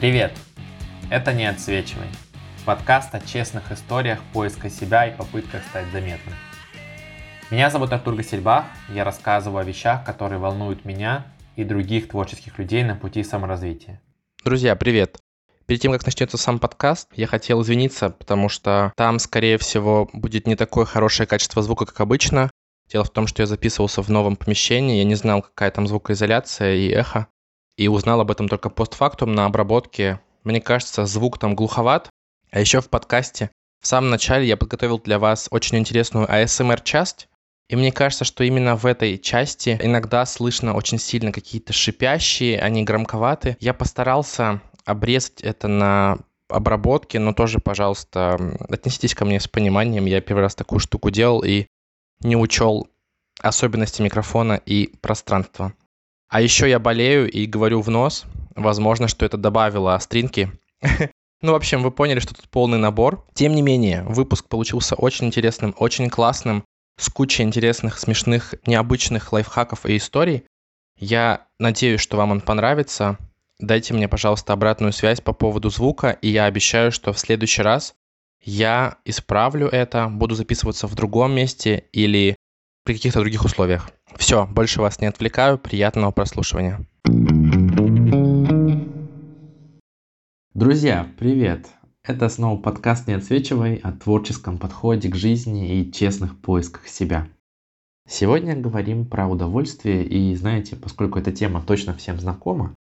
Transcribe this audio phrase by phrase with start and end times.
[0.00, 0.32] Привет!
[1.10, 2.06] Это «Не отсвечивай»–
[2.64, 6.34] подкаст о честных историях поиска себя и попытках стать заметным.
[7.50, 12.82] Меня зовут Артур Гасельбах, я рассказываю о вещах, которые волнуют меня и других творческих людей
[12.82, 14.00] на пути саморазвития.
[14.42, 15.18] Друзья, привет!
[15.66, 20.46] Перед тем, как начнется сам подкаст, я хотел извиниться, потому что там, скорее всего, будет
[20.46, 22.50] не такое хорошее качество звука, как обычно.
[22.90, 26.76] Дело в том, что я записывался в новом помещении, я не знал, какая там звукоизоляция
[26.76, 27.26] и эхо,
[27.80, 30.20] и узнал об этом только постфактум на обработке.
[30.44, 32.10] Мне кажется, звук там глуховат.
[32.50, 37.28] А еще в подкасте в самом начале я подготовил для вас очень интересную ASMR-часть,
[37.70, 42.84] и мне кажется, что именно в этой части иногда слышно очень сильно какие-то шипящие, они
[42.84, 43.56] громковаты.
[43.60, 50.04] Я постарался обрезать это на обработке, но тоже, пожалуйста, отнеситесь ко мне с пониманием.
[50.04, 51.66] Я первый раз такую штуку делал и
[52.20, 52.88] не учел
[53.40, 55.72] особенности микрофона и пространства.
[56.30, 58.24] А еще я болею и говорю в нос.
[58.54, 60.50] Возможно, что это добавило остринки.
[61.42, 63.24] Ну, в общем, вы поняли, что тут полный набор.
[63.32, 66.64] Тем не менее, выпуск получился очень интересным, очень классным,
[66.98, 70.44] с кучей интересных, смешных, необычных лайфхаков и историй.
[70.98, 73.16] Я надеюсь, что вам он понравится.
[73.58, 77.94] Дайте мне, пожалуйста, обратную связь по поводу звука, и я обещаю, что в следующий раз
[78.42, 82.36] я исправлю это, буду записываться в другом месте или
[82.84, 83.88] при каких-то других условиях.
[84.16, 86.84] Все, больше вас не отвлекаю, приятного прослушивания.
[90.54, 91.68] Друзья, привет!
[92.02, 97.28] Это снова подкаст «Не отсвечивай» о творческом подходе к жизни и честных поисках себя.
[98.08, 102.74] Сегодня говорим про удовольствие, и знаете, поскольку эта тема точно всем знакома,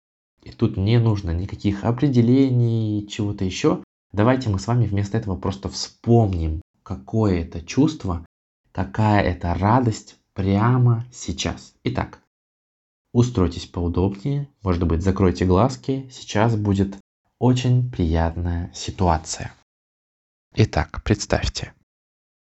[0.42, 5.68] и тут не нужно никаких определений, чего-то еще, давайте мы с вами вместо этого просто
[5.68, 8.24] вспомним, какое это чувство,
[8.72, 11.74] какая это радость прямо сейчас.
[11.82, 12.22] Итак,
[13.12, 16.96] устройтесь поудобнее, может быть, закройте глазки, сейчас будет
[17.40, 19.52] очень приятная ситуация.
[20.54, 21.72] Итак, представьте,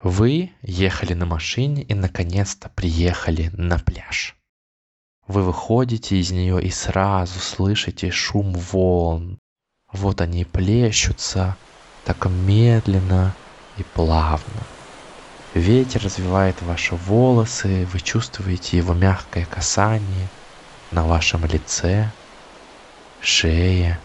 [0.01, 4.37] вы ехали на машине и наконец-то приехали на пляж.
[5.29, 9.39] Вы выходите из нее и сразу слышите шум волн.
[9.93, 11.57] Вот они плещутся
[12.05, 13.33] так медленно
[13.79, 14.76] и плавно.
[15.57, 20.29] Ветер развивает ваши волосы, вы чувствуете его мягкое касание
[20.91, 22.11] на вашем лице,
[23.23, 23.99] шее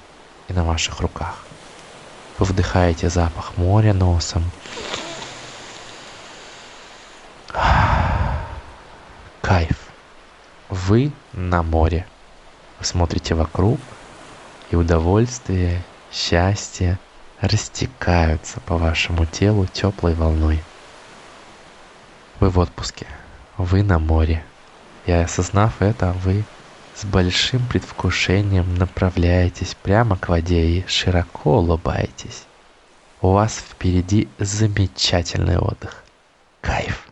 [0.48, 1.44] и на ваших руках.
[2.38, 4.50] Вы вдыхаете запах моря носом.
[9.42, 9.78] Кайф.
[10.70, 12.08] Вы на море.
[12.80, 13.82] Вы смотрите вокруг,
[14.70, 16.98] и удовольствие, счастье
[17.42, 20.64] растекаются по вашему телу теплой волной.
[22.42, 23.06] Вы в отпуске,
[23.60, 24.44] вы на море.
[25.06, 26.44] И осознав это, вы
[26.96, 32.48] с большим предвкушением направляетесь прямо к воде и широко улыбаетесь.
[33.22, 36.04] У вас впереди замечательный отдых.
[36.62, 37.12] Кайф.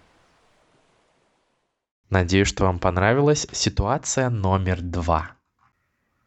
[2.09, 5.33] Надеюсь, что вам понравилась ситуация номер два.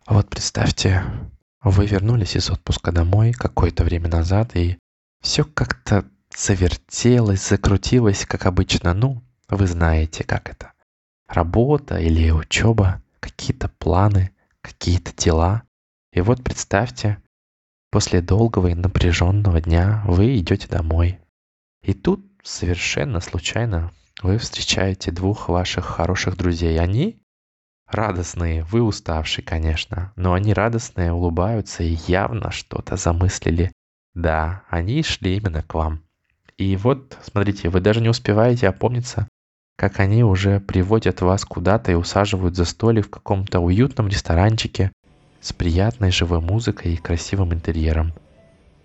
[0.07, 1.03] Вот представьте,
[1.61, 4.79] вы вернулись из отпуска домой какое-то время назад, и
[5.21, 6.05] все как-то
[6.37, 8.95] завертелось, закрутилось, как обычно.
[8.95, 10.73] Ну, вы знаете, как это.
[11.29, 15.63] Работа или учеба, какие-то планы, какие-то дела.
[16.13, 17.23] И вот представьте,
[17.91, 21.19] после долгого и напряженного дня вы идете домой.
[21.83, 23.93] И тут совершенно случайно
[24.23, 26.79] вы встречаете двух ваших хороших друзей.
[26.79, 27.23] Они
[27.87, 33.73] радостные, вы уставшие, конечно, но они радостные, улыбаются и явно что-то замыслили.
[34.15, 36.03] Да, они шли именно к вам.
[36.59, 39.29] И вот, смотрите, вы даже не успеваете опомниться,
[39.77, 44.93] как они уже приводят вас куда-то и усаживают за столик в каком-то уютном ресторанчике
[45.41, 48.13] с приятной живой музыкой и красивым интерьером.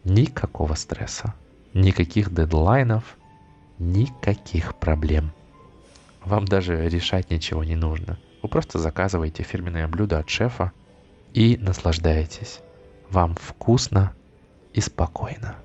[0.03, 1.33] Никакого стресса,
[1.73, 3.17] никаких дедлайнов,
[3.77, 5.31] никаких проблем.
[6.23, 8.17] Вам даже решать ничего не нужно.
[8.41, 10.71] Вы просто заказываете фирменное блюдо от шефа
[11.33, 12.61] и наслаждаетесь.
[13.09, 14.13] Вам вкусно
[14.73, 15.55] и спокойно.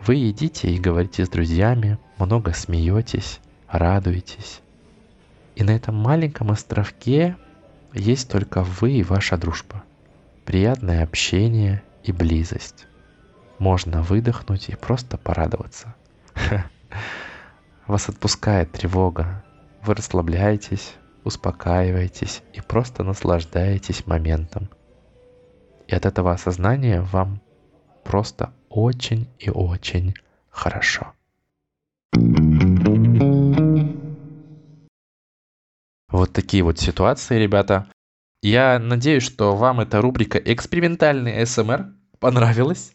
[0.00, 4.60] Вы едите и говорите с друзьями, много смеетесь, радуетесь.
[5.54, 7.36] И на этом маленьком островке
[7.92, 9.82] есть только вы и ваша дружба.
[10.44, 12.86] Приятное общение и близость.
[13.58, 15.94] Можно выдохнуть и просто порадоваться.
[17.86, 19.44] Вас отпускает тревога.
[19.82, 20.94] Вы расслабляетесь,
[21.24, 24.68] успокаиваетесь и просто наслаждаетесь моментом.
[25.88, 27.40] И от этого осознания вам
[28.04, 30.14] просто очень и очень
[30.50, 31.14] хорошо.
[36.10, 37.90] Вот такие вот ситуации, ребята.
[38.42, 42.92] Я надеюсь, что вам эта рубрика «Экспериментальный СМР» понравилась.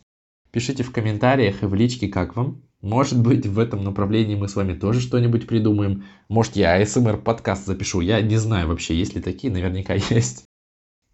[0.52, 2.62] Пишите в комментариях и в личке, как вам.
[2.82, 6.06] Может быть, в этом направлении мы с вами тоже что-нибудь придумаем.
[6.30, 8.02] Может, я АСМР подкаст запишу.
[8.02, 10.46] Я не знаю вообще, есть ли такие, наверняка есть.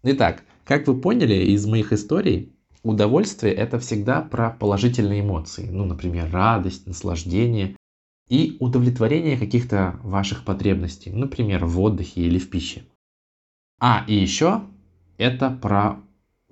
[0.02, 5.68] Итак, как вы поняли из моих историй, удовольствие это всегда про положительные эмоции.
[5.70, 7.76] Ну, например, радость, наслаждение
[8.28, 11.10] и удовлетворение каких-то ваших потребностей.
[11.10, 12.84] Например, в отдыхе или в пище.
[13.80, 14.62] А, и еще
[15.16, 16.00] это про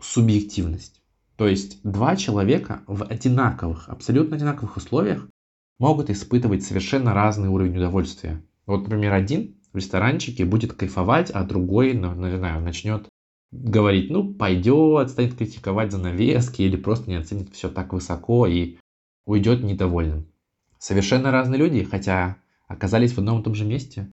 [0.00, 1.00] субъективность.
[1.36, 5.28] То есть два человека в одинаковых, абсолютно одинаковых условиях
[5.78, 8.42] могут испытывать совершенно разный уровень удовольствия.
[8.64, 13.08] Вот, например, один в ресторанчике будет кайфовать, а другой, ну, не знаю, начнет
[13.52, 18.78] говорить, ну, пойдет, станет критиковать занавески или просто не оценит все так высоко и
[19.24, 20.26] уйдет недовольным.
[20.78, 22.36] Совершенно разные люди, хотя
[22.68, 24.10] оказались в одном и том же месте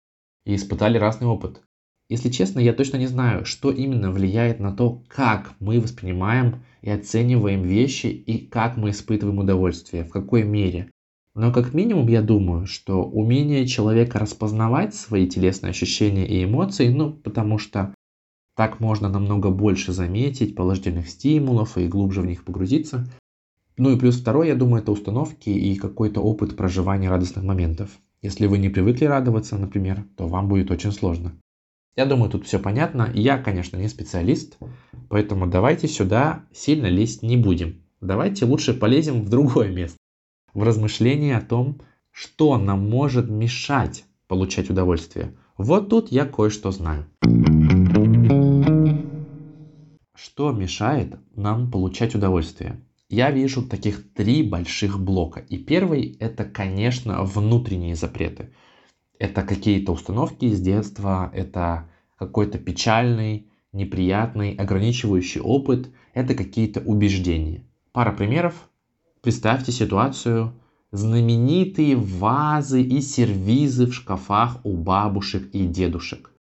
[0.44, 1.62] и испытали разный опыт.
[2.08, 6.90] Если честно, я точно не знаю, что именно влияет на то, как мы воспринимаем и
[6.90, 10.90] оцениваем вещи и как мы испытываем удовольствие, в какой мере.
[11.34, 17.12] Но как минимум я думаю, что умение человека распознавать свои телесные ощущения и эмоции, ну,
[17.12, 17.92] потому что
[18.56, 23.06] так можно намного больше заметить положительных стимулов и глубже в них погрузиться.
[23.76, 27.90] Ну и плюс второе, я думаю, это установки и какой-то опыт проживания радостных моментов.
[28.22, 31.34] Если вы не привыкли радоваться, например, то вам будет очень сложно.
[31.96, 33.10] Я думаю, тут все понятно.
[33.14, 34.56] Я, конечно, не специалист,
[35.10, 37.82] поэтому давайте сюда сильно лезть не будем.
[38.00, 39.98] Давайте лучше полезем в другое место.
[40.54, 45.34] В размышление о том, что нам может мешать получать удовольствие.
[45.58, 47.06] Вот тут я кое-что знаю.
[50.26, 52.80] Что мешает нам получать удовольствие?
[53.08, 55.38] Я вижу таких три больших блока.
[55.38, 58.50] И первый это, конечно, внутренние запреты–
[59.20, 61.88] это какие-то установки из детства, это
[62.18, 67.64] какой-то печальный, неприятный, ограничивающий опыт, это какие-то убеждения.
[67.92, 68.68] Пара примеров.
[69.22, 70.52] Представьте ситуацию.
[70.90, 76.32] Знаменитые вазы и сервизы в шкафах у бабушек и дедушек.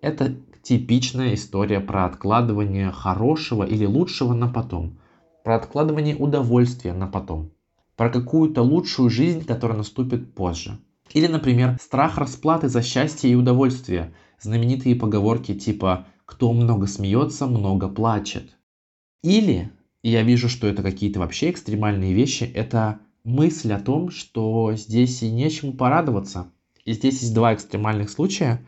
[0.00, 4.98] Это типичная история про откладывание хорошего или лучшего на потом.
[5.44, 7.52] Про откладывание удовольствия на потом.
[7.96, 10.78] Про какую-то лучшую жизнь, которая наступит позже.
[11.12, 14.14] Или, например, страх расплаты за счастье и удовольствие.
[14.40, 18.56] Знаменитые поговорки типа «кто много смеется, много плачет».
[19.22, 19.70] Или,
[20.02, 25.22] и я вижу, что это какие-то вообще экстремальные вещи, это мысль о том, что здесь
[25.22, 26.50] и нечему порадоваться.
[26.84, 28.64] И здесь есть два экстремальных случая.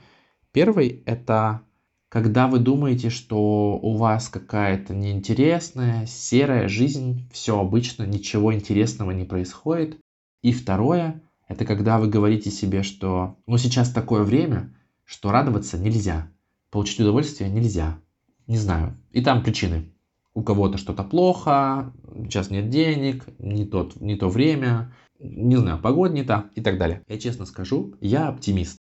[0.53, 1.63] Первый– это
[2.09, 9.25] когда вы думаете, что у вас какая-то неинтересная, серая жизнь, все обычно, ничего интересного не
[9.25, 9.99] происходит.
[10.43, 14.75] И второе это когда вы говорите себе, что ну сейчас такое время,
[15.05, 16.29] что радоваться нельзя,
[16.71, 17.99] получить удовольствие нельзя.
[18.47, 18.97] Не знаю.
[19.13, 19.93] И там причины.
[20.35, 21.93] У кого-то что-то плохо,
[22.25, 26.79] сейчас нет денег, не, тот, не то время, не знаю, погода не та и так
[26.79, 27.03] далее.
[27.09, 28.77] Я честно скажу, я оптимист.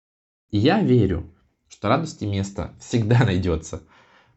[0.51, 1.33] Я верю,
[1.75, 3.83] что радости место всегда найдется.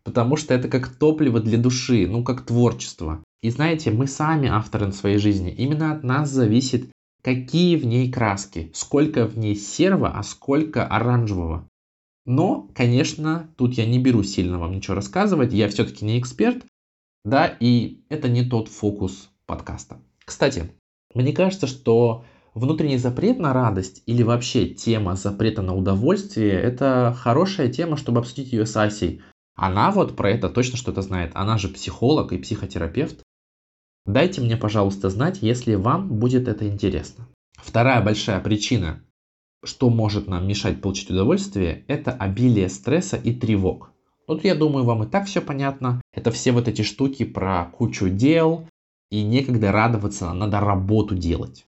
[0.03, 3.23] Потому что это как топливо для души, ну как творчество.
[3.43, 5.53] И знаете, мы сами авторы своей жизни.
[5.53, 6.91] Именно от нас зависит,
[7.23, 11.69] какие в ней краски, сколько в ней серого, а сколько оранжевого.
[12.27, 16.65] Но, конечно, тут я не беру сильно вам ничего рассказывать, я все-таки не эксперт,
[17.25, 19.99] да, и это не тот фокус подкаста.
[20.25, 20.73] Кстати,
[21.15, 22.25] мне кажется, что
[22.55, 28.53] внутренний запрет на радость или вообще тема запрета на удовольствие– это хорошая тема, чтобы обсудить
[28.53, 29.23] ее с Асей.
[29.55, 31.33] Она вот про это точно что-то знает.
[31.35, 33.23] Она же психолог и психотерапевт.
[34.07, 37.29] Дайте мне, пожалуйста, знать, если вам будет это интересно.
[37.57, 39.03] Вторая большая причина,
[39.65, 43.93] что может нам мешать получить удовольствие, это обилие стресса и тревог.
[44.27, 46.01] Тут, я думаю, вам и так все понятно.
[46.13, 48.69] Это все вот эти штуки про кучу дел,
[49.11, 51.67] и некогда радоваться, надо работу делать.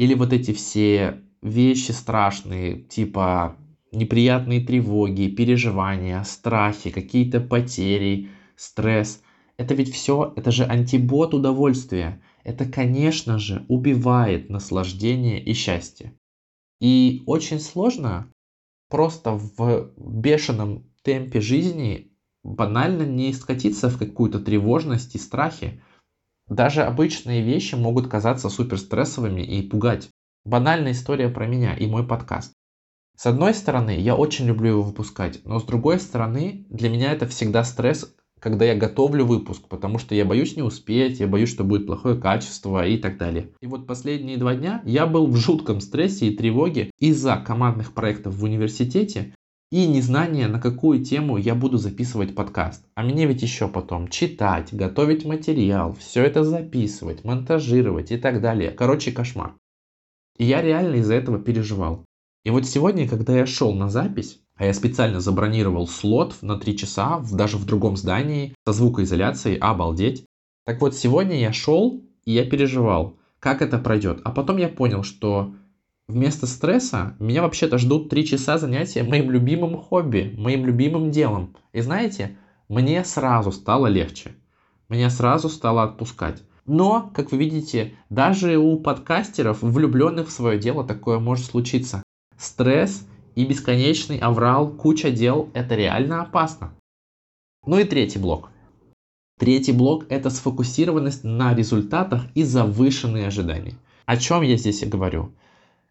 [0.00, 3.56] Или вот эти все вещи страшные, типа
[3.92, 9.22] неприятные тревоги, переживания, страхи, какие-то потери, стресс–
[9.60, 12.22] это ведь все, это же антибот удовольствия.
[12.44, 16.14] Это, конечно же, убивает наслаждение и счастье.
[16.80, 18.32] И очень сложно
[18.88, 22.10] просто в бешеном темпе жизни
[22.42, 25.82] банально не скатиться в какую-то тревожность и страхи.
[26.50, 30.08] Даже обычные вещи могут казаться супер стрессовыми и пугать.
[30.44, 32.54] Банальная история про меня и мой подкаст.
[33.16, 37.28] С одной стороны, я очень люблю его выпускать, но с другой стороны, для меня это
[37.28, 41.62] всегда стресс, когда я готовлю выпуск, потому что я боюсь не успеть, я боюсь, что
[41.62, 43.50] будет плохое качество и так далее.
[43.60, 48.34] И вот последние два дня я был в жутком стрессе и тревоге из-за командных проектов
[48.34, 49.34] в университете
[49.70, 52.84] и незнание, на какую тему я буду записывать подкаст.
[52.94, 58.72] А мне ведь еще потом читать, готовить материал, все это записывать, монтажировать и так далее.
[58.72, 59.54] Короче, кошмар.
[60.38, 62.04] И я реально из-за этого переживал.
[62.44, 66.76] И вот сегодня, когда я шел на запись, а я специально забронировал слот на 3
[66.76, 70.24] часа, даже в другом здании, со звукоизоляцией, обалдеть.
[70.66, 74.20] Так вот, сегодня я шел, и я переживал, как это пройдет.
[74.24, 75.54] А потом я понял, что
[76.10, 81.56] вместо стресса меня вообще-то ждут 3 часа занятия моим любимым хобби, моим любимым делом.
[81.72, 82.36] И знаете,
[82.68, 84.34] мне сразу стало легче.
[84.88, 86.42] Меня сразу стало отпускать.
[86.66, 92.02] Но, как вы видите, даже у подкастеров, влюбленных в свое дело, такое может случиться.
[92.36, 96.74] Стресс и бесконечный аврал, куча дел– это реально опасно.
[97.66, 98.50] Ну и третий блок.
[99.38, 103.74] Третий блок– это сфокусированность на результатах и завышенные ожидания.
[104.06, 105.32] О чем я здесь и говорю?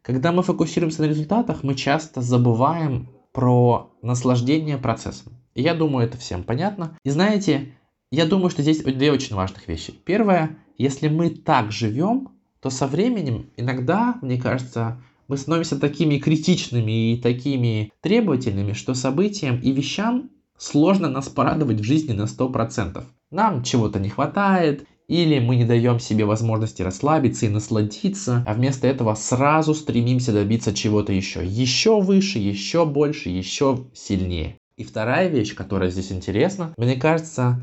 [0.01, 5.33] Когда мы фокусируемся на результатах, мы часто забываем про наслаждение процессом.
[5.55, 6.97] И я думаю, это всем понятно.
[7.03, 7.75] И знаете,
[8.11, 9.93] я думаю, что здесь две очень важных вещи.
[10.05, 12.29] Первое, если мы так живем,
[12.61, 19.59] то со временем иногда, мне кажется, мы становимся такими критичными и такими требовательными, что событиям
[19.59, 23.03] и вещам сложно нас порадовать в жизни на 100%.
[23.31, 28.87] Нам чего-то не хватает, или мы не даем себе возможности расслабиться и насладиться, а вместо
[28.87, 31.43] этого сразу стремимся добиться чего-то еще.
[31.43, 34.55] Еще выше, еще больше, еще сильнее.
[34.77, 37.61] И вторая вещь, которая здесь интересна, мне кажется,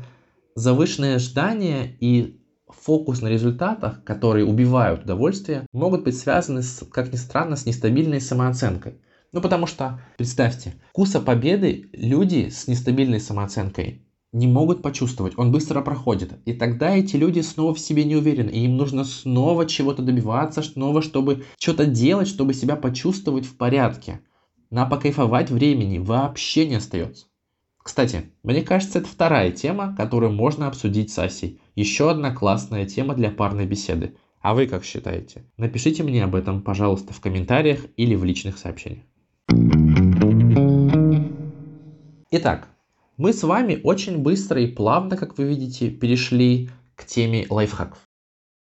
[0.55, 2.37] завышенные ожидания и
[2.67, 8.19] фокус на результатах, которые убивают удовольствие, могут быть связаны, с, как ни странно, с нестабильной
[8.19, 8.99] самооценкой.
[9.31, 15.81] Ну потому что, представьте, вкуса победы люди с нестабильной самооценкой не могут почувствовать, он быстро
[15.81, 16.33] проходит.
[16.45, 20.61] И тогда эти люди снова в себе не уверены, и им нужно снова чего-то добиваться,
[20.61, 24.21] снова, чтобы что-то делать, чтобы себя почувствовать в порядке.
[24.69, 27.27] На покайфовать времени вообще не остается.
[27.77, 31.61] Кстати, мне кажется, это вторая тема, которую можно обсудить с Асей.
[31.73, 34.15] Еще одна классная тема для парной беседы.
[34.41, 35.45] А вы как считаете?
[35.55, 39.05] Напишите мне об этом, пожалуйста, в комментариях или в личных сообщениях.
[42.29, 42.67] Итак,
[43.17, 47.99] мы с вами очень быстро и плавно, как вы видите, перешли к теме лайфхаков.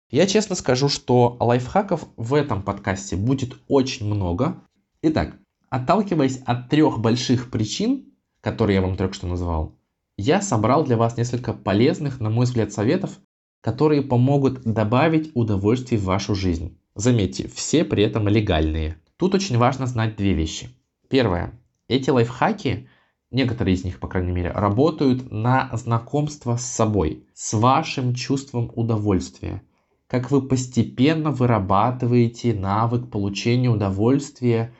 [0.09, 4.63] Я честно скажу, что лайфхаков в этом подкасте будет очень много.
[5.01, 5.35] Итак,
[5.69, 9.75] отталкиваясь от трех больших причин, которые я вам только что назвал,
[10.17, 13.19] я собрал для вас несколько полезных, на мой взгляд, советов,
[13.61, 16.77] которые помогут добавить удовольствие в вашу жизнь.
[16.93, 19.01] Заметьте, все при этом легальные.
[19.17, 20.69] Тут очень важно знать две вещи.
[21.09, 21.59] Первое.
[21.89, 22.87] Эти лайфхаки,
[23.35, 29.61] некоторые из них, по крайней мере, работают на знакомство с собой, с вашим чувством удовольствия.
[30.07, 34.73] Как вы постепенно вырабатываете навык получения удовольствия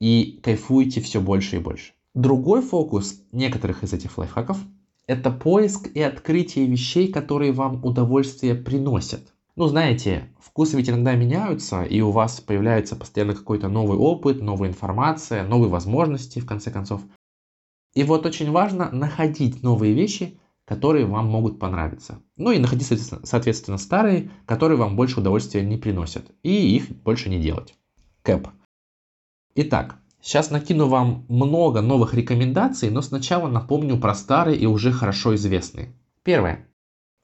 [0.00, 1.92] и кайфуете все больше и больше.
[2.14, 4.58] Другой фокус некоторых из этих лайфхаков–
[5.06, 9.32] это поиск и открытие вещей, которые вам удовольствие приносят.
[9.54, 14.70] Ну, знаете, вкусы ведь иногда меняются, и у вас появляется постоянно какой-то новый опыт, новая
[14.70, 17.02] информация, новые возможности, в конце концов.
[17.94, 22.22] И вот очень важно находить новые вещи, которые вам могут понравиться.
[22.36, 22.86] Ну и находить,
[23.24, 26.30] соответственно, старые, которые вам больше удовольствия не приносят.
[26.42, 27.74] И их больше не делать.
[28.22, 28.48] Кэп.
[29.56, 35.34] Итак, Сейчас накину вам много новых рекомендаций, но сначала напомню про старые и уже хорошо
[35.34, 35.94] известные.
[36.22, 36.68] Первое.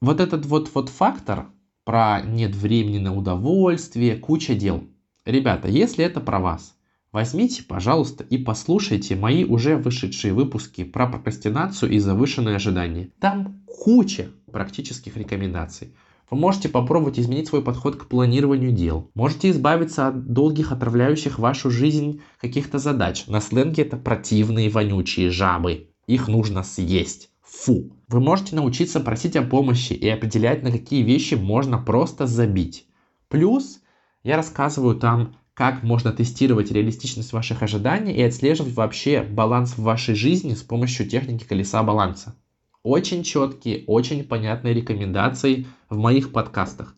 [0.01, 1.51] Вот этот вот, вот фактор
[1.85, 4.85] про нет времени на удовольствие, куча дел.
[5.27, 6.75] Ребята, если это про вас,
[7.13, 13.11] возьмите, пожалуйста, и послушайте мои уже вышедшие выпуски про прокрастинацию и завышенные ожидания.
[13.21, 15.95] Там куча практических рекомендаций.
[16.29, 19.11] Вы можете попробовать изменить свой подход к планированию дел.
[19.15, 23.27] Можете избавиться от долгих, отравляющих вашу жизнь каких-то задач.
[23.29, 25.91] На сленге это противные, вонючие жабы.
[26.09, 27.31] Их нужно съесть.
[27.43, 27.93] Фу.
[28.09, 32.87] Вы можете научиться просить о помощи и определять, на какие вещи можно просто забить.
[33.29, 33.81] Плюс
[34.25, 40.15] я рассказываю там, как можно тестировать реалистичность ваших ожиданий и отслеживать вообще баланс в вашей
[40.15, 42.37] жизни с помощью техники колеса баланса.
[42.83, 46.95] Очень четкие, очень понятные рекомендации в моих подкастах.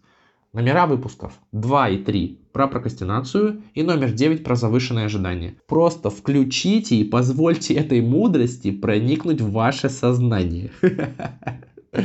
[0.52, 5.54] Номера выпусков 2 и 3 про прокрастинацию и номер 9 про завышенные ожидания.
[5.68, 10.72] Просто включите и позвольте этой мудрости проникнуть в ваше сознание.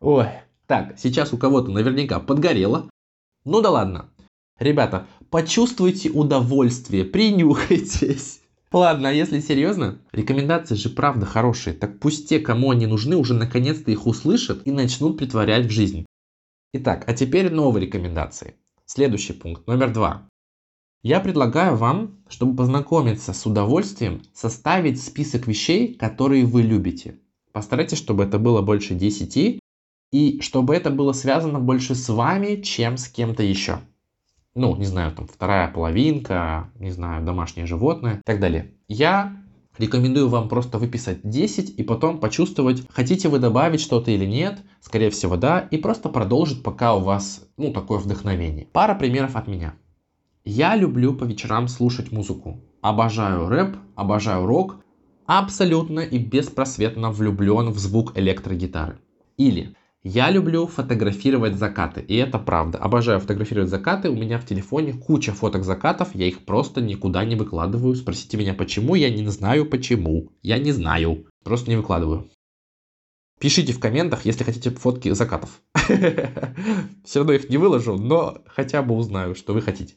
[0.00, 0.26] Ой,
[0.66, 2.88] так, сейчас у кого-то наверняка подгорело.
[3.44, 4.08] Ну да ладно.
[4.58, 8.40] Ребята, почувствуйте удовольствие, принюхайтесь.
[8.72, 13.32] Ладно, а если серьезно, рекомендации же правда хорошие, так пусть те, кому они нужны, уже
[13.32, 16.06] наконец-то их услышат и начнут притворять в жизнь.
[16.72, 18.56] Итак, а теперь новые рекомендации.
[18.84, 20.28] Следующий пункт, номер два.
[21.04, 27.20] Я предлагаю вам, чтобы познакомиться с удовольствием, составить список вещей, которые вы любите.
[27.52, 29.60] Постарайтесь, чтобы это было больше 10,
[30.12, 33.80] и чтобы это было связано больше с вами, чем с кем-то еще.
[34.54, 38.72] Ну, не знаю, там вторая половинка, не знаю, домашнее животное и так далее.
[38.88, 39.44] Я
[39.76, 45.10] Рекомендую вам просто выписать 10 и потом почувствовать, хотите вы добавить что-то или нет, скорее
[45.10, 48.68] всего да, и просто продолжить, пока у вас, ну, такое вдохновение.
[48.72, 49.74] Пара примеров от меня.
[50.44, 52.60] Я люблю по вечерам слушать музыку.
[52.82, 54.76] Обожаю рэп, обожаю рок,
[55.26, 58.98] абсолютно и беспросветно влюблен в звук электрогитары.
[59.36, 62.76] Или я люблю фотографировать закаты, и это правда.
[62.76, 67.36] Обожаю фотографировать закаты, у меня в телефоне куча фоток закатов, я их просто никуда не
[67.36, 67.94] выкладываю.
[67.94, 70.30] Спросите меня почему, я не знаю почему.
[70.42, 72.28] Я не знаю, просто не выкладываю.
[73.40, 75.62] Пишите в комментах, если хотите фотки закатов.
[77.04, 79.94] Все равно их не выложу, но хотя бы узнаю, что вы хотите.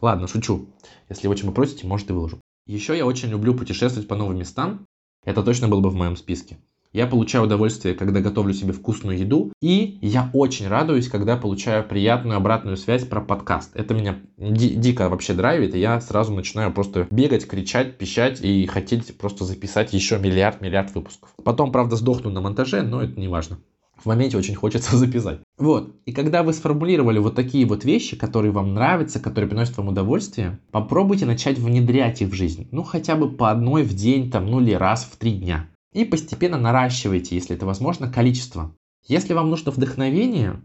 [0.00, 0.68] Ладно, шучу.
[1.08, 2.40] Если очень вы просите, может и выложу.
[2.66, 4.86] Еще я очень люблю путешествовать по новым местам.
[5.24, 6.58] Это точно было бы в моем списке.
[6.92, 12.36] Я получаю удовольствие, когда готовлю себе вкусную еду, и я очень радуюсь, когда получаю приятную
[12.38, 13.72] обратную связь про подкаст.
[13.74, 18.66] Это меня ди- дико вообще драйвит, и я сразу начинаю просто бегать, кричать, пищать и
[18.66, 21.30] хотеть просто записать еще миллиард-миллиард выпусков.
[21.44, 23.58] Потом, правда, сдохну на монтаже, но это не важно.
[23.96, 25.40] В моменте очень хочется записать.
[25.58, 25.94] Вот.
[26.06, 30.58] И когда вы сформулировали вот такие вот вещи, которые вам нравятся, которые приносят вам удовольствие,
[30.70, 32.68] попробуйте начать внедрять их в жизнь.
[32.70, 35.68] Ну, хотя бы по одной в день, там, ну или раз в три дня.
[35.98, 38.72] И постепенно наращивайте, если это возможно, количество.
[39.08, 40.60] Если вам нужно вдохновение,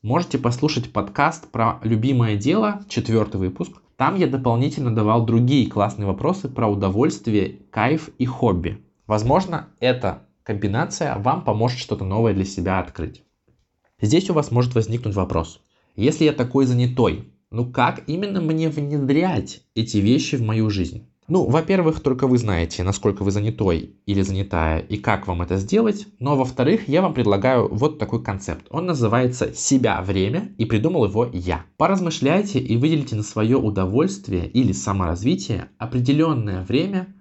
[0.00, 3.82] можете послушать подкаст про любимое дело, четвертый выпуск.
[3.98, 8.82] Там я дополнительно давал другие классные вопросы про удовольствие, кайф и хобби.
[9.06, 13.22] Возможно, эта комбинация вам поможет что-то новое для себя открыть.
[14.00, 15.60] Здесь у вас может возникнуть вопрос.
[15.96, 21.06] Если я такой занятой, ну как именно мне внедрять эти вещи в мою жизнь?
[21.30, 26.06] Ну, во-первых, только вы знаете, насколько вы занятой или занятая и как вам это сделать.
[26.18, 28.66] Но, во-вторых, я вам предлагаю вот такой концепт.
[28.70, 31.66] Он называется «Себя время» и придумал его я.
[31.76, 37.14] Поразмышляйте и выделите на свое удовольствие или саморазвитие определенное время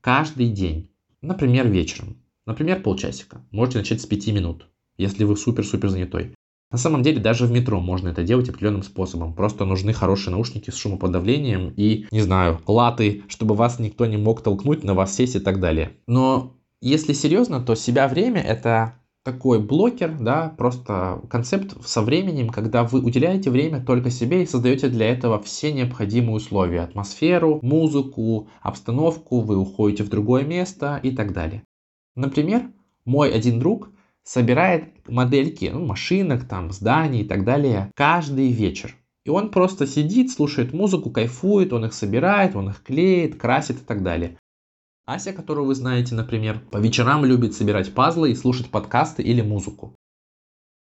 [0.00, 0.90] каждый день.
[1.20, 2.16] Например, вечером.
[2.46, 3.46] Например, полчасика.
[3.52, 6.34] Можете начать с 5 минут, если вы супер-супер занятой.
[6.72, 9.34] На самом деле даже в метро можно это делать определенным способом.
[9.34, 14.42] Просто нужны хорошие наушники с шумоподавлением и, не знаю, латы, чтобы вас никто не мог
[14.42, 15.92] толкнуть, на вас сесть и так далее.
[16.06, 22.84] Но если серьезно, то себя время это такой блокер, да, просто концепт со временем, когда
[22.84, 26.80] вы уделяете время только себе и создаете для этого все необходимые условия.
[26.80, 31.62] Атмосферу, музыку, обстановку, вы уходите в другое место и так далее.
[32.16, 32.62] Например,
[33.04, 33.90] мой один друг–
[34.24, 38.94] собирает модельки ну, машинок, там, зданий и так далее каждый вечер.
[39.24, 43.84] И он просто сидит, слушает музыку, кайфует, он их собирает, он их клеит, красит и
[43.84, 44.38] так далее.
[45.06, 49.94] Ася, которую вы знаете, например, по вечерам любит собирать пазлы и слушать подкасты или музыку.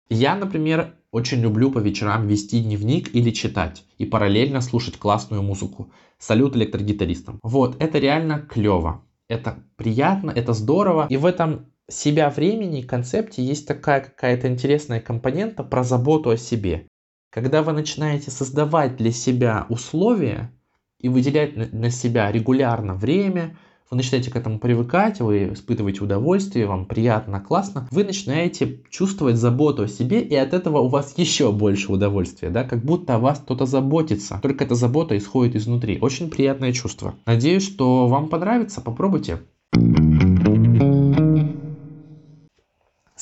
[0.09, 5.91] Я, например, очень люблю по вечерам вести дневник или читать и параллельно слушать классную музыку.
[6.19, 7.39] Салют электрогитаристам.
[7.43, 9.03] Вот, это реально клево.
[9.27, 11.07] Это приятно, это здорово.
[11.09, 16.87] И в этом себя времени концепте есть такая какая-то интересная компонента про заботу о себе.
[17.29, 20.51] Когда вы начинаете создавать для себя условия
[20.99, 23.57] и выделять на себя регулярно время,
[23.89, 29.83] вы начинаете к этому привыкать, вы испытываете удовольствие, вам приятно, классно, вы начинаете чувствовать заботу
[29.83, 33.39] о себе, и от этого у вас еще больше удовольствия, да, как будто о вас
[33.39, 34.39] кто-то заботится.
[34.41, 35.99] Только эта забота исходит изнутри.
[35.99, 37.15] Очень приятное чувство.
[37.25, 39.41] Надеюсь, что вам понравится, попробуйте.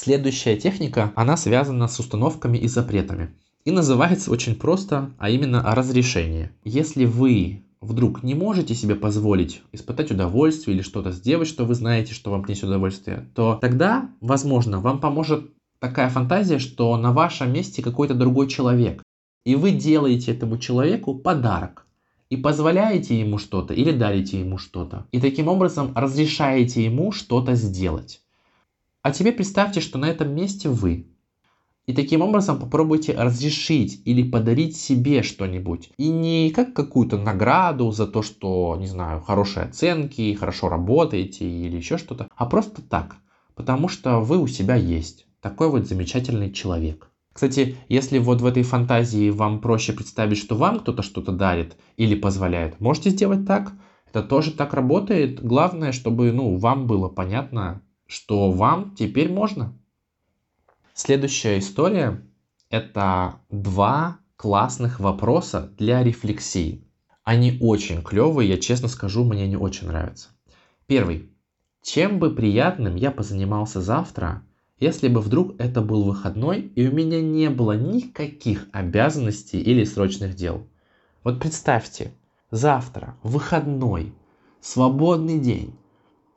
[0.02, 3.36] Следующая техника, она связана с установками и запретами.
[3.66, 6.54] И называется очень просто, а именно разрешение.
[6.64, 12.14] Если вы вдруг не можете себе позволить испытать удовольствие или что-то сделать, что вы знаете,
[12.14, 17.82] что вам принесет удовольствие, то тогда, возможно, вам поможет такая фантазия, что на вашем месте
[17.82, 19.04] какой-то другой человек.
[19.46, 21.86] И вы делаете этому человеку подарок.
[22.30, 25.08] И позволяете ему что-то или дарите ему что-то.
[25.12, 28.22] И таким образом разрешаете ему что-то сделать.
[29.02, 31.08] А теперь представьте, что на этом месте вы.
[31.86, 35.90] И таким образом попробуйте разрешить или подарить себе что-нибудь.
[35.98, 41.78] И не как какую-то награду за то, что, не знаю, хорошие оценки, хорошо работаете или
[41.78, 43.16] еще что-то, а просто так.
[43.56, 45.26] Потому что вы у себя есть.
[45.42, 47.10] Такой вот замечательный человек.
[47.34, 52.14] Кстати, если вот в этой фантазии вам проще представить, что вам кто-то что-то дарит или
[52.14, 53.72] позволяет, можете сделать так.
[54.10, 55.42] Это тоже так работает.
[55.42, 59.78] Главное, чтобы ну, вам было понятно, что вам теперь можно.
[60.96, 62.28] Следующая история–
[62.72, 66.84] это два классных вопроса для рефлексии.
[67.24, 70.30] Они очень клевые, я честно скажу, мне не очень нравятся.
[70.88, 71.30] Первый.
[71.84, 74.42] Чем бы приятным я позанимался завтра,
[74.80, 80.34] если бы вдруг это был выходной и у меня не было никаких обязанностей или срочных
[80.34, 80.68] дел.
[81.24, 82.14] Вот представьте,
[82.50, 84.14] завтра выходной,
[84.62, 85.79] свободный день.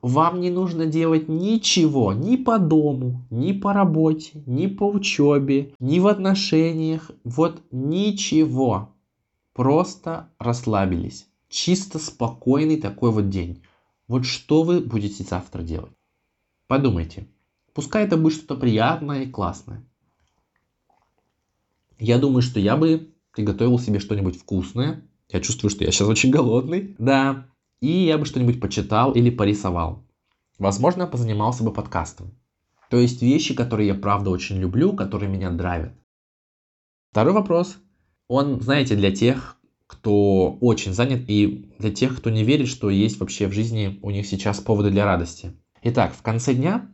[0.03, 6.01] Вам не нужно делать ничего ни по дому, ни по работе, ни по учебе, ни
[6.01, 7.13] в отношениях.
[7.23, 8.91] Вот ничего.
[9.53, 11.29] Просто расслабились.
[11.49, 13.63] Чисто спокойный такой вот день.
[14.09, 15.93] Вот что вы будете завтра делать?
[16.67, 17.29] Подумайте.
[17.73, 19.85] Пускай это будет что-то приятное и классное.
[22.01, 25.07] Я думаю, что я бы приготовил себе что-нибудь вкусное.
[25.29, 26.97] Я чувствую, что я сейчас очень голодный.
[26.99, 27.47] Да.
[27.83, 30.07] И я бы что-нибудь почитал или порисовал.
[30.61, 32.31] Возможно, позанимался бы подкастом.
[32.89, 35.93] То есть вещи, которые я правда очень люблю, которые меня драйвят.
[37.11, 37.77] Второй вопрос.
[38.29, 39.57] Он, знаете, для тех,
[39.89, 44.13] кто очень занят и для тех, кто не верит, что есть вообще в жизни у
[44.13, 45.53] них сейчас поводы для радости.
[45.83, 46.89] Итак, в конце дня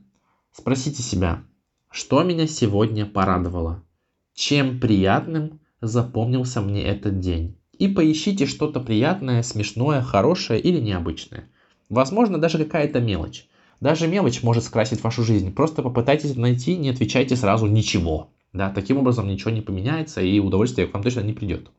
[0.52, 1.44] спросите себя,
[1.90, 3.84] что меня сегодня порадовало?
[4.32, 7.57] Чем приятным запомнился мне этот день?
[7.78, 11.48] И поищите что-то приятное, смешное, хорошее или необычное.
[11.88, 13.46] Возможно, даже какая-то мелочь.
[13.80, 15.54] Даже мелочь может скрасить вашу жизнь.
[15.54, 18.30] Просто попытайтесь найти, не отвечайте сразу ничего.
[18.52, 21.70] Да, таким образом ничего не поменяется и удовольствие к вам точно не придет.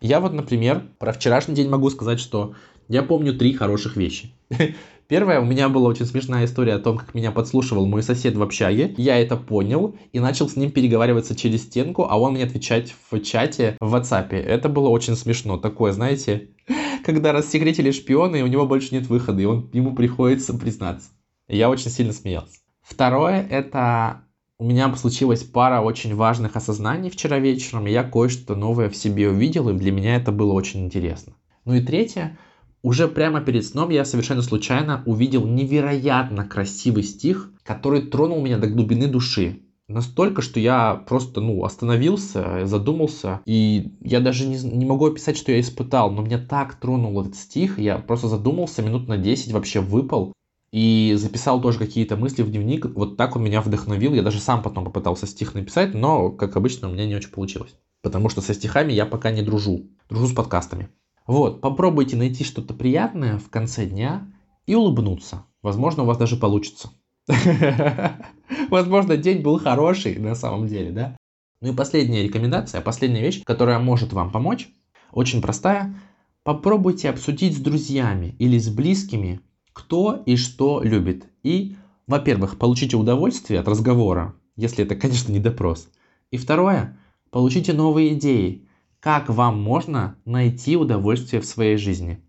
[0.00, 2.54] Я вот, например, про вчерашний день могу сказать, что
[2.88, 4.30] я помню три хороших вещи.
[5.08, 8.42] Первое, у меня была очень смешная история о том, как меня подслушивал мой сосед в
[8.42, 8.92] общаге.
[8.96, 13.20] Я это понял и начал с ним переговариваться через стенку, а он мне отвечать в
[13.20, 14.34] чате в WhatsApp.
[14.34, 15.58] Это было очень смешно.
[15.58, 16.48] Такое, знаете,
[17.04, 21.10] когда рассекретили шпионы, и у него больше нет выхода, и он, ему приходится признаться.
[21.46, 22.58] Я очень сильно смеялся.
[22.82, 24.22] Второе, это
[24.58, 29.28] у меня случилась пара очень важных осознаний вчера вечером, и я кое-что новое в себе
[29.28, 31.34] увидел, и для меня это было очень интересно.
[31.64, 32.38] Ну и третье,
[32.82, 38.68] уже прямо перед сном я совершенно случайно увидел невероятно красивый стих, который тронул меня до
[38.68, 39.62] глубины души.
[39.88, 45.52] Настолько, что я просто, ну, остановился, задумался, и я даже не, не могу описать, что
[45.52, 49.80] я испытал, но меня так тронул этот стих, я просто задумался, минут на 10 вообще
[49.80, 50.32] выпал,
[50.72, 52.86] и записал тоже какие-то мысли в дневник.
[52.94, 54.12] Вот так он меня вдохновил.
[54.12, 57.74] Я даже сам потом попытался стих написать, но, как обычно, у меня не очень получилось.
[58.02, 59.86] Потому что со стихами я пока не дружу.
[60.08, 60.90] Дружу с подкастами.
[61.26, 64.30] Вот, попробуйте найти что-то приятное в конце дня
[64.66, 65.44] и улыбнуться.
[65.62, 66.90] Возможно, у вас даже получится.
[68.70, 71.16] Возможно, день был хороший на самом деле, да?
[71.60, 74.68] Ну и последняя рекомендация, последняя вещь, которая может вам помочь,
[75.10, 76.00] очень простая.
[76.44, 79.40] Попробуйте обсудить с друзьями или с близкими
[79.76, 81.26] кто и что любит.
[81.42, 85.90] И, во-первых, получите удовольствие от разговора, если это, конечно, не допрос.
[86.30, 86.98] И второе,
[87.30, 88.66] получите новые идеи,
[89.00, 92.22] как вам можно найти удовольствие в своей жизни.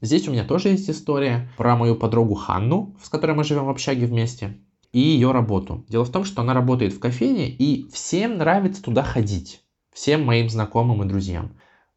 [0.00, 3.70] Здесь у меня тоже есть история про мою подругу Ханну, с которой мы живем в
[3.70, 4.58] общаге вместе,
[4.92, 5.84] и ее работу.
[5.88, 9.62] Дело в том, что она работает в кофейне, и всем нравится туда ходить.
[9.92, 11.52] Всем моим знакомым и друзьям.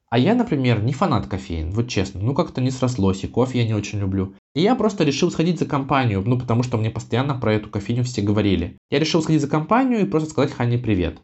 [0.09, 3.65] А я, например, не фанат кофеин, вот честно, ну как-то не срослось, и кофе я
[3.65, 4.35] не очень люблю.
[4.53, 8.03] И я просто решил сходить за компанию, ну потому что мне постоянно про эту кофейню
[8.03, 8.77] все говорили.
[8.89, 11.19] Я решил сходить за компанию и просто сказать Хане привет.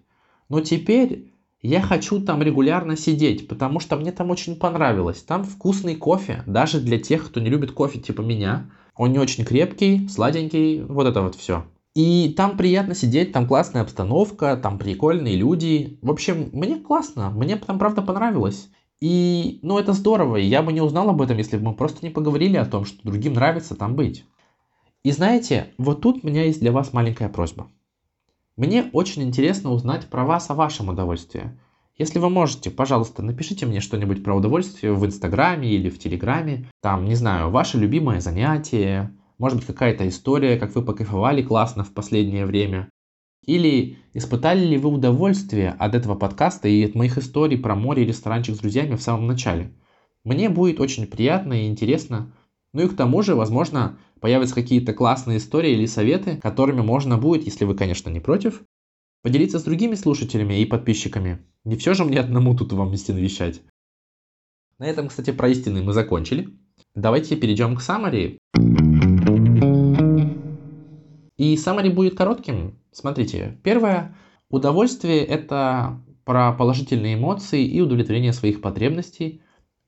[0.50, 1.31] Но теперь
[1.62, 5.22] я хочу там регулярно сидеть, потому что мне там очень понравилось.
[5.22, 8.70] Там вкусный кофе, даже для тех, кто не любит кофе типа меня.
[8.96, 11.66] Он не очень крепкий, сладенький, вот это вот все.
[11.94, 16.00] И там приятно сидеть, там классная обстановка, там прикольные люди.
[16.02, 18.70] В общем, мне классно, мне там правда понравилось.
[19.02, 22.06] И, ну, это здорово, и я бы не узнал об этом, если бы мы просто
[22.06, 24.26] не поговорили о том, что другим нравится там быть.
[25.04, 27.68] И знаете, вот тут у меня есть для вас маленькая просьба.
[28.62, 31.58] Мне очень интересно узнать про вас о вашем удовольствии.
[31.98, 36.70] Если вы можете, пожалуйста, напишите мне что-нибудь про удовольствие в Инстаграме или в Телеграме.
[36.80, 41.92] Там, не знаю, ваше любимое занятие, может быть, какая-то история, как вы покайфовали классно в
[41.92, 42.88] последнее время.
[43.48, 48.06] Или испытали ли вы удовольствие от этого подкаста и от моих историй про море и
[48.06, 49.74] ресторанчик с друзьями в самом начале?
[50.24, 52.32] Мне будет очень приятно и интересно.
[52.74, 57.44] Ну и к тому же, возможно, появятся какие-то классные истории или советы, которыми можно будет,
[57.44, 58.64] если вы, конечно, не против,
[59.24, 61.40] поделиться с другими слушателями и подписчиками.
[61.66, 63.62] Не все же мне одному тут вам вести навещать.
[64.78, 66.50] На этом, кстати, про истины мы закончили.
[66.96, 68.38] Давайте перейдем к summary.
[71.38, 72.80] И summary будет коротким.
[72.92, 74.16] Смотрите, первое,
[74.50, 79.42] удовольствие– это про положительные эмоции и удовлетворение своих потребностей.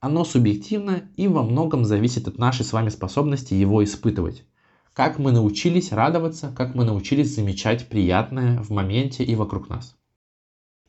[0.04, 4.44] Оно субъективно и во многом зависит от нашей с вами способности его испытывать.
[4.92, 9.96] Как мы научились радоваться, как мы научились замечать приятное в моменте и вокруг нас.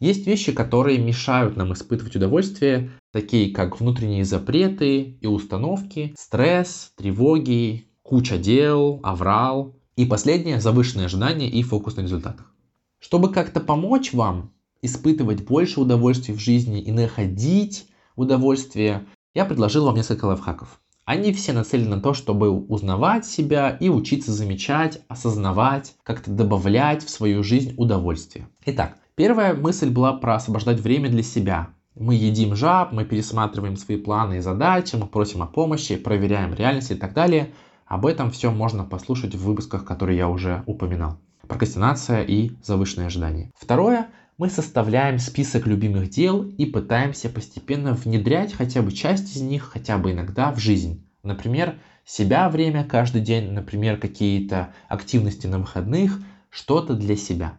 [0.02, 7.88] Есть вещи, которые мешают нам испытывать удовольствие, такие как внутренние запреты и установки, стресс, тревоги,
[8.04, 12.54] куча дел, аврал и последнее– завышенные ожидания и фокус на результатах.
[13.00, 14.52] Чтобы как-то помочь вам
[14.82, 20.80] испытывать больше удовольствия в жизни и находить удовольствие, я предложил вам несколько лайфхаков.
[21.06, 27.10] Они все нацелены на то, чтобы узнавать себя и учиться замечать, осознавать, как-то добавлять в
[27.10, 28.48] свою жизнь удовольствие.
[28.66, 31.70] Итак, первая мысль была про освобождать время для себя.
[31.94, 36.92] Мы едим жаб, мы пересматриваем свои планы и задачи, мы просим о помощи, проверяем реальность
[36.92, 37.54] и так далее.
[37.86, 41.20] Об этом все можно послушать в выпусках, которые я уже упоминал.
[41.48, 43.52] Прокрастинация и завышенные ожидания.
[43.56, 49.64] Второе мы составляем список любимых дел и пытаемся постепенно внедрять хотя бы часть из них,
[49.64, 51.08] хотя бы иногда в жизнь.
[51.24, 56.20] Например, себя время каждый день, например, какие-то активности на выходных,
[56.50, 57.58] что-то для себя.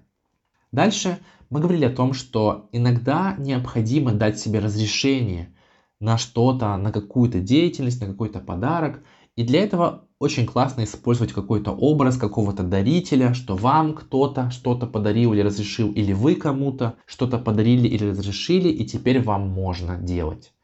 [0.70, 5.54] Дальше мы говорили о том, что иногда необходимо дать себе разрешение
[5.98, 9.02] на что-то, на какую-то деятельность, на какой-то подарок.
[9.36, 15.34] И для этого очень классно использовать какой-то образ какого-то дарителя, что вам кто-то что-то подарил
[15.34, 20.54] или разрешил, или вы кому-то что-то подарили или разрешили, и теперь вам можно делать.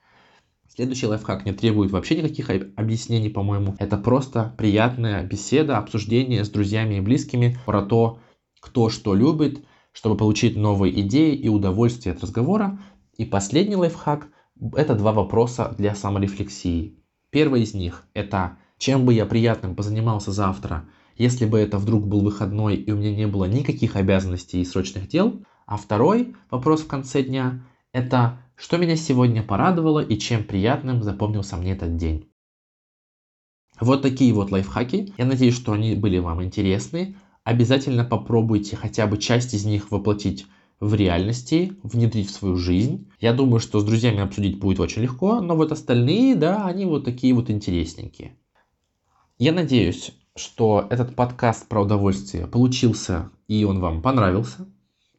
[0.75, 3.77] Следующий лайфхак не требует вообще никаких объяснений, по-моему.
[3.79, 8.21] Это просто приятная беседа, обсуждение с друзьями и близкими про то,
[8.59, 12.79] кто что любит, чтобы получить новые идеи и удовольствие от разговора.
[13.19, 14.29] И последний лайфхак–
[14.75, 17.02] это два вопроса для саморефлексии.
[17.33, 20.85] Первый из них– это чем бы я приятным позанимался завтра,
[21.17, 25.09] если бы это вдруг был выходной и у меня не было никаких обязанностей и срочных
[25.09, 25.43] дел.
[25.65, 31.57] А второй вопрос в конце дня– это что меня сегодня порадовало и чем приятным запомнился
[31.57, 32.29] мне этот день.
[33.81, 35.15] Вот такие вот лайфхаки.
[35.17, 37.17] Я надеюсь, что они были вам интересны.
[37.45, 40.47] Обязательно попробуйте хотя бы часть из них воплотить
[40.83, 43.09] в реальности, внедрить в свою жизнь.
[43.21, 47.05] Я думаю, что с друзьями обсудить будет очень легко, но вот остальные, да, они вот
[47.05, 48.37] такие вот интересненькие.
[49.39, 54.67] Я надеюсь, что этот подкаст про удовольствие получился и он вам понравился.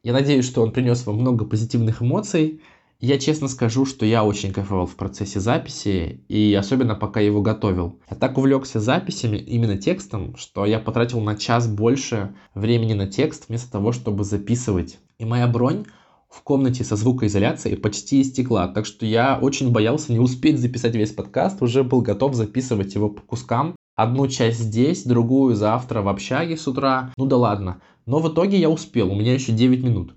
[0.04, 2.62] Я надеюсь, что он принес вам много позитивных эмоций.
[3.00, 8.02] Я честно скажу, что я очень кайфовал в процессе записи, и особенно пока его готовил.
[8.10, 13.48] Я так увлекся записями, именно текстом, что я потратил на час больше времени на текст,
[13.48, 15.00] вместо того, чтобы записывать.
[15.18, 15.86] И моя бронь
[16.30, 21.12] в комнате со звукоизоляцией почти истекла, так что я очень боялся не успеть записать весь
[21.12, 26.58] подкаст, уже был готов записывать его по кускам, одну часть здесь, другую завтра в общаге
[26.58, 27.14] с утра.
[27.18, 27.82] Ну да ладно.
[28.06, 30.16] Но в итоге я успел, у меня еще 9 минут.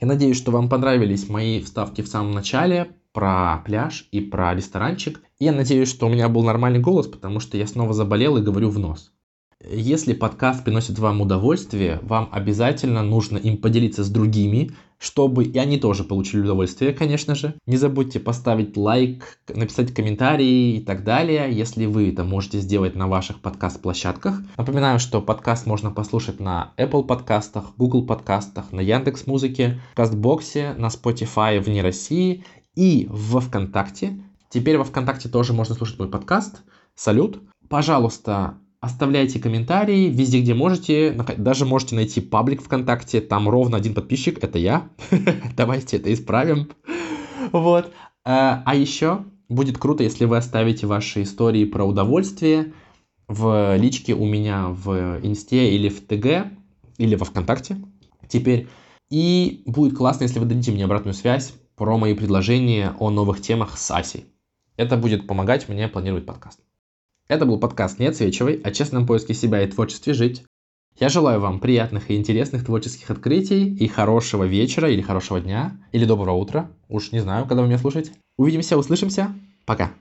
[0.00, 5.22] Я надеюсь, что вам понравились мои вставки в самом начале про пляж и про ресторанчик.
[5.38, 8.42] И я надеюсь, что у меня был нормальный голос, потому что я снова заболел и
[8.42, 9.12] говорю в нос.
[9.64, 15.78] Если подкаст приносит вам удовольствие, вам обязательно нужно им поделиться с другими, чтобы и они
[15.78, 17.54] тоже получили удовольствие, конечно же.
[17.66, 23.08] Не забудьте поставить лайк, написать комментарии и так далее, если вы это можете сделать на
[23.08, 24.40] ваших подкаст-площадках.
[24.56, 30.88] Напоминаю, что подкаст можно послушать на Apple подкастах, Google подкастах, на Яндекс Музыке, Кастбоксе, на
[30.88, 34.20] Spotify вне России и в ВКонтакте.
[34.50, 36.62] Теперь во ВКонтакте тоже можно слушать мой подкаст.
[36.94, 37.42] Салют!
[37.68, 41.12] Пожалуйста, Оставляйте комментарии везде, где можете.
[41.38, 43.20] Даже можете найти паблик ВКонтакте.
[43.20, 44.42] Там ровно один подписчик.
[44.42, 44.88] Это я.
[45.56, 46.70] Давайте это исправим.
[47.52, 47.86] Вот.
[48.24, 52.72] Э, а еще будет круто, если вы оставите ваши истории про удовольствие
[53.28, 56.52] в личке у меня в Инсте или в ТГ,
[56.98, 57.78] или во ВКонтакте
[58.28, 58.68] теперь.
[59.10, 63.78] И будет классно, если вы дадите мне обратную связь про мои предложения о новых темах
[63.78, 64.26] с Асей.
[64.76, 66.60] Это будет помогать мне планировать подкаст.
[67.28, 70.44] Это был подкаст «Не отсвечивай» о честном поиске себя и творчестве жить.
[70.98, 76.04] Я желаю вам приятных и интересных творческих открытий и хорошего вечера или хорошего дня, или
[76.04, 76.70] доброго утра.
[76.88, 78.12] Уж не знаю, когда вы меня слушаете.
[78.36, 79.34] Увидимся, услышимся.
[79.64, 79.92] Пока.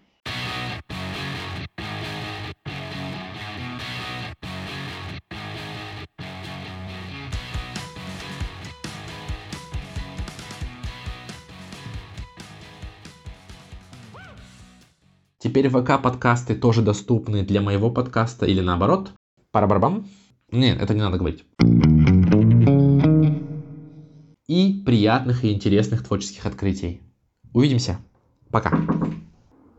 [15.56, 19.14] Теперь ВК-подкасты тоже доступны для моего подкаста или наоборот.
[19.52, 20.06] Парабарбам.
[20.52, 21.46] Нет, это не надо говорить.
[24.48, 27.00] И приятных и интересных творческих открытий.
[27.54, 28.00] Увидимся.
[28.52, 28.78] Пока.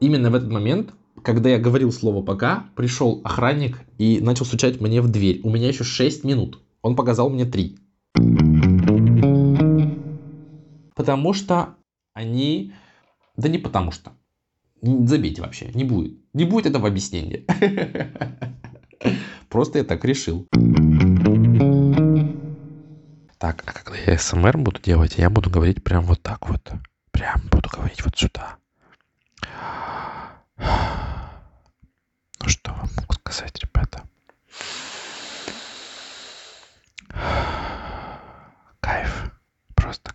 [0.01, 5.03] Именно в этот момент, когда я говорил слово «пока», пришел охранник и начал стучать мне
[5.03, 5.43] в дверь.
[5.45, 6.59] У меня еще 6 минут.
[6.81, 7.77] Он показал мне 3.
[10.95, 11.75] Потому что
[12.15, 12.73] они...
[13.37, 14.13] Да не потому что.
[14.83, 16.15] Забейте вообще, не будет.
[16.35, 17.45] Не будет этого объяснения.
[19.49, 20.47] Просто я так решил.
[23.39, 23.63] Так.
[23.67, 26.73] А когда я СМР буду делать, я буду говорить прям вот так вот.
[27.11, 28.57] Прям буду говорить вот сюда.
[30.59, 34.03] Ну что вам могу сказать, ребята?
[38.81, 39.33] Кайф.
[39.75, 40.13] Просто